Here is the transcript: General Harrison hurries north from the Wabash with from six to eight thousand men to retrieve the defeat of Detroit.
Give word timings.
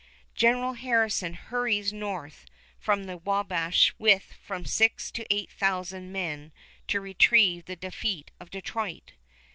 General 0.33 0.73
Harrison 0.73 1.35
hurries 1.35 1.93
north 1.93 2.45
from 2.79 3.03
the 3.03 3.17
Wabash 3.17 3.93
with 3.99 4.33
from 4.41 4.65
six 4.65 5.11
to 5.11 5.31
eight 5.31 5.51
thousand 5.51 6.11
men 6.11 6.51
to 6.87 6.99
retrieve 6.99 7.65
the 7.65 7.75
defeat 7.75 8.31
of 8.39 8.49
Detroit. 8.49 9.13